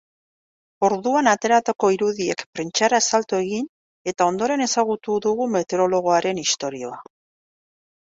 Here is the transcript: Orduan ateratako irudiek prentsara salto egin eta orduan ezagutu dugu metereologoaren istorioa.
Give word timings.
Orduan 0.87 1.29
ateratako 1.33 1.89
irudiek 1.97 2.41
prentsara 2.59 3.01
salto 3.11 3.43
egin 3.45 3.69
eta 4.15 4.29
orduan 4.33 4.67
ezagutu 4.69 5.21
dugu 5.29 5.51
metereologoaren 5.61 6.45
istorioa. 6.49 7.03